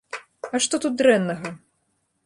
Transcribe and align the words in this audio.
А 0.57 0.61
што 0.67 0.81
тут 0.87 0.97
дрэннага?! 1.03 1.49